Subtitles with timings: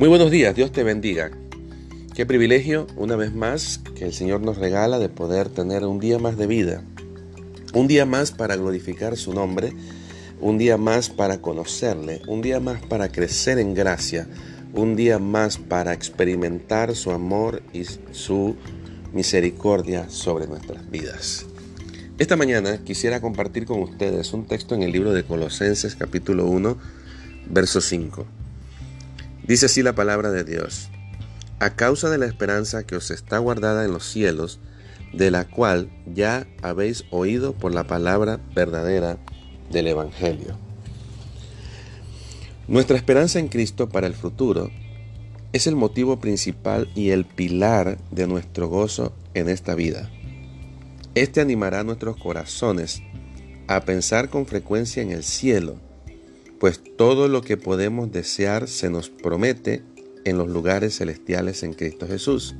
[0.00, 1.30] Muy buenos días, Dios te bendiga.
[2.16, 6.18] Qué privilegio, una vez más, que el Señor nos regala de poder tener un día
[6.18, 6.82] más de vida.
[7.74, 9.72] Un día más para glorificar su nombre,
[10.40, 14.26] un día más para conocerle, un día más para crecer en gracia,
[14.72, 18.56] un día más para experimentar su amor y su
[19.12, 21.46] misericordia sobre nuestras vidas.
[22.18, 26.76] Esta mañana quisiera compartir con ustedes un texto en el libro de Colosenses capítulo 1,
[27.48, 28.43] verso 5.
[29.46, 30.88] Dice así la palabra de Dios.
[31.58, 34.58] A causa de la esperanza que os está guardada en los cielos,
[35.12, 39.18] de la cual ya habéis oído por la palabra verdadera
[39.70, 40.56] del Evangelio.
[42.68, 44.70] Nuestra esperanza en Cristo para el futuro
[45.52, 50.10] es el motivo principal y el pilar de nuestro gozo en esta vida.
[51.14, 53.02] Este animará nuestros corazones
[53.68, 55.76] a pensar con frecuencia en el cielo,
[56.64, 59.82] pues todo lo que podemos desear se nos promete
[60.24, 62.54] en los lugares celestiales en Cristo Jesús.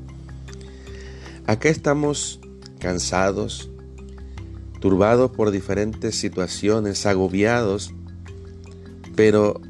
[1.47, 2.39] Acá estamos
[2.79, 3.71] cansados,
[4.79, 7.95] turbados por diferentes situaciones, agobiados,
[9.17, 9.63] pero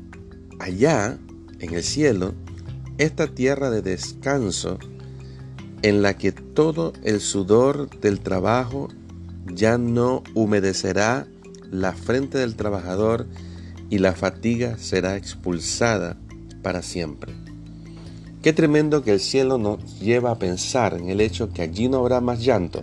[0.58, 1.16] allá,
[1.60, 2.34] en el cielo,
[2.98, 4.80] esta tierra de descanso
[5.82, 8.88] en la que todo el sudor del trabajo
[9.46, 11.28] ya no humedecerá
[11.70, 13.28] la frente del trabajador
[13.94, 16.16] y la fatiga será expulsada
[16.62, 17.32] para siempre.
[18.42, 21.98] Qué tremendo que el cielo nos lleva a pensar en el hecho que allí no
[21.98, 22.82] habrá más llanto,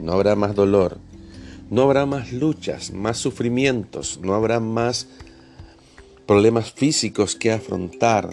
[0.00, 0.98] no habrá más dolor,
[1.70, 5.06] no habrá más luchas, más sufrimientos, no habrá más
[6.26, 8.30] problemas físicos que afrontar,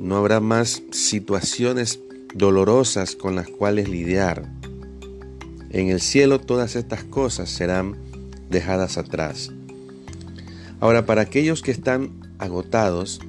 [0.00, 2.00] no habrá más situaciones
[2.34, 4.50] dolorosas con las cuales lidiar.
[5.68, 7.94] En el cielo todas estas cosas serán
[8.48, 9.52] dejadas atrás.
[10.80, 13.20] Ahora, para aquellos que están agotados,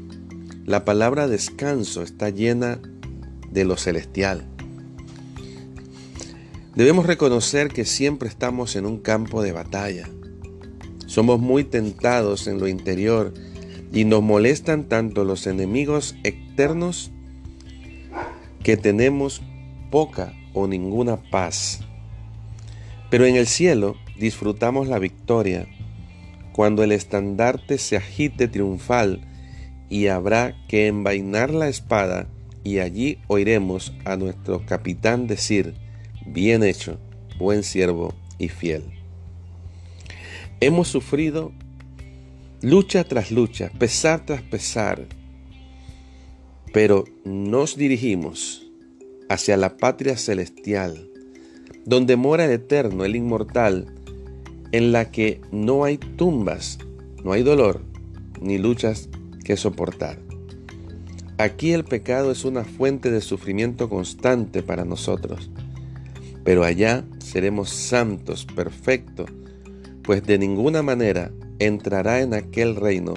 [0.65, 2.79] la palabra descanso está llena
[3.51, 4.45] de lo celestial.
[6.75, 10.09] Debemos reconocer que siempre estamos en un campo de batalla.
[11.05, 13.33] Somos muy tentados en lo interior
[13.93, 17.11] y nos molestan tanto los enemigos externos
[18.61, 19.41] que tenemos
[19.91, 21.79] poca o ninguna paz.
[23.09, 25.67] Pero en el cielo disfrutamos la victoria
[26.55, 29.19] cuando el estandarte se agite triunfal
[29.89, 32.29] y habrá que envainar la espada
[32.63, 35.75] y allí oiremos a nuestro capitán decir,
[36.25, 36.97] bien hecho,
[37.37, 38.83] buen siervo y fiel.
[40.61, 41.51] Hemos sufrido
[42.61, 45.07] lucha tras lucha, pesar tras pesar,
[46.71, 48.65] pero nos dirigimos
[49.27, 51.09] hacia la patria celestial,
[51.85, 53.93] donde mora el eterno, el inmortal,
[54.75, 56.79] en la que no hay tumbas,
[57.23, 57.79] no hay dolor,
[58.41, 59.07] ni luchas
[59.45, 60.19] que soportar.
[61.37, 65.49] Aquí el pecado es una fuente de sufrimiento constante para nosotros,
[66.43, 69.29] pero allá seremos santos, perfectos,
[70.03, 73.13] pues de ninguna manera entrará en aquel reino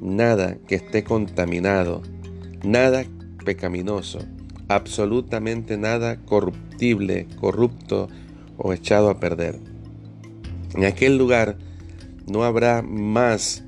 [0.00, 2.02] nada que esté contaminado,
[2.62, 3.04] nada
[3.44, 4.20] pecaminoso,
[4.68, 8.06] absolutamente nada corruptible, corrupto
[8.58, 9.58] o echado a perder.
[10.74, 11.58] En aquel lugar
[12.26, 13.64] no habrá más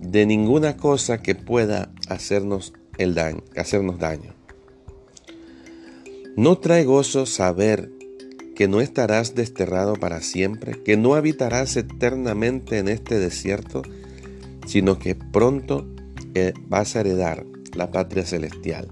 [0.00, 4.34] de ninguna cosa que pueda hacernos, el daño, hacernos daño.
[6.36, 7.90] ¿No trae gozo saber
[8.54, 13.82] que no estarás desterrado para siempre, que no habitarás eternamente en este desierto,
[14.66, 15.86] sino que pronto
[16.34, 17.44] eh, vas a heredar
[17.74, 18.88] la patria celestial?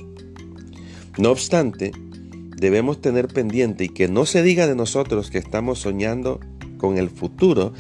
[1.19, 1.93] No obstante,
[2.56, 6.41] debemos tener pendiente y que no se diga de nosotros que estamos soñando
[6.78, 7.72] con el futuro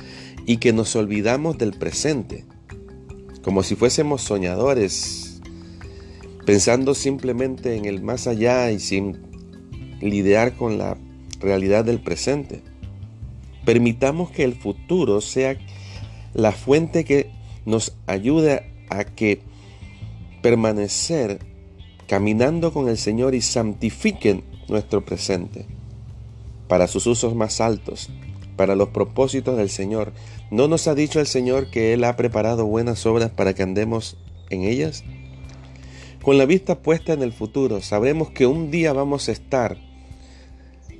[0.44, 2.44] y que nos olvidamos del presente,
[3.42, 5.40] como si fuésemos soñadores,
[6.44, 9.18] pensando simplemente en el más allá y sin
[10.00, 10.96] lidiar con la
[11.40, 12.62] realidad del presente.
[13.64, 15.58] Permitamos que el futuro sea
[16.34, 17.30] la fuente que
[17.66, 19.42] nos ayude a que
[20.42, 21.40] permanecer
[22.06, 25.66] caminando con el Señor y santifiquen nuestro presente
[26.68, 28.08] para sus usos más altos
[28.58, 30.12] para los propósitos del Señor.
[30.50, 34.18] ¿No nos ha dicho el Señor que Él ha preparado buenas obras para que andemos
[34.50, 35.04] en ellas?
[36.22, 39.78] Con la vista puesta en el futuro, sabremos que un día vamos a estar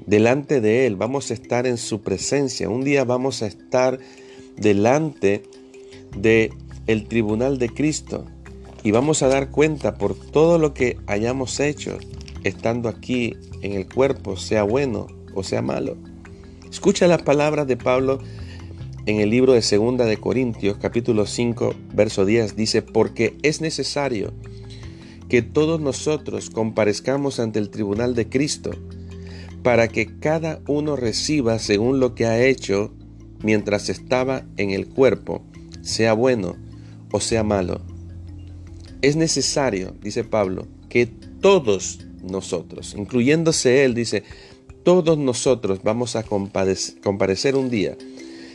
[0.07, 3.99] delante de Él, vamos a estar en su presencia, un día vamos a estar
[4.57, 5.43] delante
[6.17, 6.53] de
[6.87, 8.25] el tribunal de Cristo
[8.83, 11.99] y vamos a dar cuenta por todo lo que hayamos hecho
[12.45, 15.97] estando aquí en el cuerpo, sea bueno o sea malo.
[16.71, 18.19] Escucha las palabras de Pablo
[19.07, 22.57] en el libro de Segunda de Corintios, capítulo 5, verso 10.
[22.57, 24.35] Dice, porque es necesario
[25.29, 28.71] que todos nosotros comparezcamos ante el tribunal de Cristo,
[29.63, 32.93] para que cada uno reciba según lo que ha hecho
[33.43, 35.43] mientras estaba en el cuerpo,
[35.81, 36.57] sea bueno
[37.13, 37.81] o sea malo.
[39.01, 44.25] Es necesario, dice Pablo, que todos nosotros, incluyéndose él, dice,
[44.85, 47.97] todos nosotros vamos a comparecer un día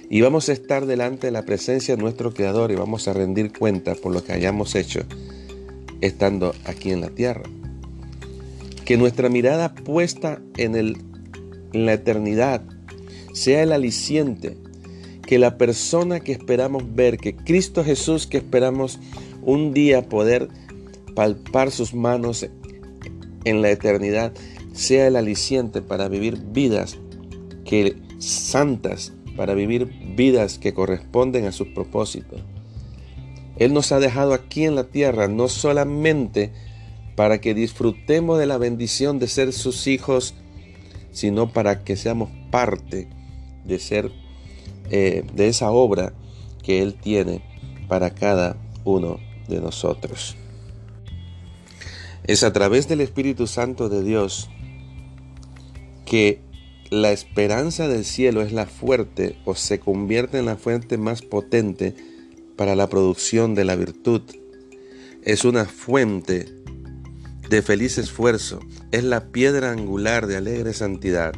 [0.09, 3.51] y vamos a estar delante de la presencia de nuestro Creador y vamos a rendir
[3.51, 5.01] cuenta por lo que hayamos hecho
[6.01, 7.43] estando aquí en la tierra.
[8.85, 10.97] Que nuestra mirada puesta en, el,
[11.71, 12.61] en la eternidad
[13.33, 14.57] sea el aliciente,
[15.25, 18.99] que la persona que esperamos ver, que Cristo Jesús que esperamos
[19.41, 20.49] un día poder
[21.15, 22.45] palpar sus manos
[23.45, 24.34] en la eternidad,
[24.74, 26.98] sea el aliciente para vivir vidas
[27.66, 32.42] que santas, para vivir vidas que corresponden a sus propósitos.
[33.57, 36.51] Él nos ha dejado aquí en la tierra no solamente
[37.16, 40.34] para que disfrutemos de la bendición de ser sus hijos,
[41.12, 43.07] sino para que seamos parte
[43.66, 44.12] de ser
[44.90, 46.13] eh, de esa obra
[46.63, 47.42] que Él tiene
[47.88, 50.36] para cada uno de nosotros.
[52.25, 54.49] Es a través del Espíritu Santo de Dios
[56.05, 56.41] que
[56.89, 61.95] la esperanza del cielo es la fuerte o se convierte en la fuente más potente
[62.55, 64.21] para la producción de la virtud.
[65.23, 66.45] Es una fuente
[67.49, 68.59] de feliz esfuerzo,
[68.91, 71.33] es la piedra angular de alegre santidad.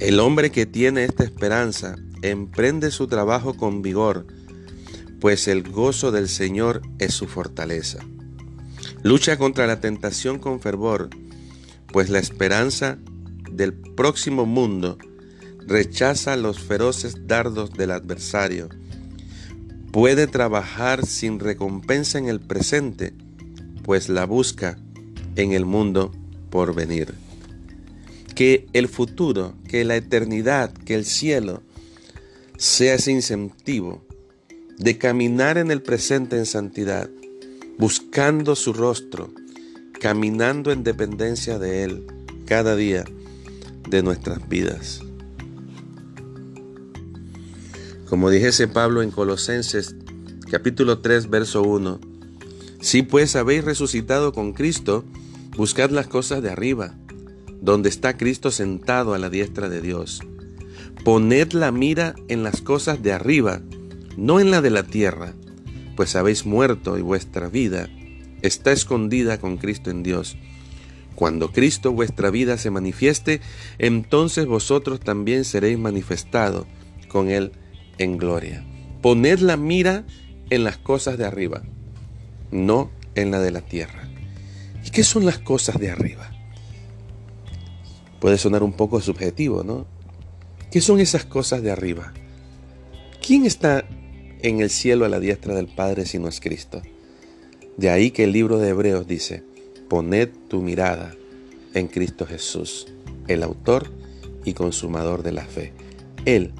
[0.00, 4.26] El hombre que tiene esta esperanza emprende su trabajo con vigor,
[5.20, 7.98] pues el gozo del Señor es su fortaleza.
[9.04, 11.10] Lucha contra la tentación con fervor,
[11.92, 12.96] pues la esperanza
[13.52, 14.96] del próximo mundo
[15.66, 18.70] rechaza los feroces dardos del adversario.
[19.92, 23.12] Puede trabajar sin recompensa en el presente,
[23.82, 24.78] pues la busca
[25.36, 26.10] en el mundo
[26.48, 27.12] por venir.
[28.34, 31.62] Que el futuro, que la eternidad, que el cielo
[32.56, 34.02] sea ese incentivo
[34.78, 37.10] de caminar en el presente en santidad,
[37.78, 39.32] buscando su rostro,
[40.00, 42.06] caminando en dependencia de Él
[42.46, 43.04] cada día
[43.88, 45.00] de nuestras vidas.
[48.08, 49.96] Como dijese Pablo en Colosenses
[50.50, 52.00] capítulo 3 verso 1,
[52.80, 55.04] si pues habéis resucitado con Cristo,
[55.56, 56.94] buscad las cosas de arriba,
[57.60, 60.20] donde está Cristo sentado a la diestra de Dios.
[61.02, 63.62] Poned la mira en las cosas de arriba,
[64.16, 65.34] no en la de la tierra,
[65.96, 67.88] pues habéis muerto y vuestra vida
[68.42, 70.36] está escondida con Cristo en Dios.
[71.14, 73.40] Cuando Cristo vuestra vida se manifieste,
[73.78, 76.66] entonces vosotros también seréis manifestados
[77.08, 77.52] con Él
[77.98, 78.64] en gloria.
[79.00, 80.04] Poned la mira
[80.50, 81.62] en las cosas de arriba,
[82.50, 84.08] no en la de la tierra.
[84.84, 86.30] ¿Y qué son las cosas de arriba?
[88.20, 89.86] Puede sonar un poco subjetivo, ¿no?
[90.70, 92.12] ¿Qué son esas cosas de arriba?
[93.24, 93.84] ¿Quién está
[94.44, 96.82] en el cielo a la diestra del Padre si no es Cristo?
[97.78, 99.42] De ahí que el libro de Hebreos dice,
[99.88, 101.14] Poned tu mirada
[101.72, 102.86] en Cristo Jesús,
[103.26, 103.90] el autor
[104.44, 105.72] y consumador de la fe.
[106.26, 106.52] Él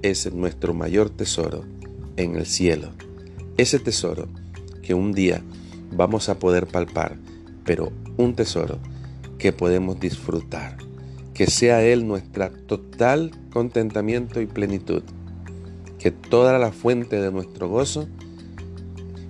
[0.00, 1.64] es nuestro mayor tesoro
[2.16, 2.92] en el cielo.
[3.58, 4.28] Ese tesoro
[4.82, 5.42] que un día
[5.92, 7.18] vamos a poder palpar,
[7.66, 8.78] pero un tesoro
[9.38, 10.78] que podemos disfrutar.
[11.34, 15.02] Que sea Él nuestra total contentamiento y plenitud.
[16.06, 18.06] Que toda la fuente de nuestro gozo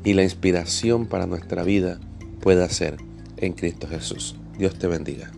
[0.05, 1.99] y la inspiración para nuestra vida
[2.43, 2.99] pueda ser
[3.39, 4.37] en Cristo Jesús.
[4.59, 5.33] Dios te bendiga.